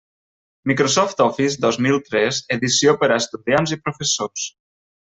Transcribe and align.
Microsoft 0.71 1.21
Office 1.25 1.59
dos 1.67 1.79
mil 1.87 2.01
tres, 2.09 2.41
edició 2.59 2.99
per 3.05 3.13
a 3.13 3.21
estudiants 3.25 3.79
i 3.79 3.81
professors. 3.87 4.53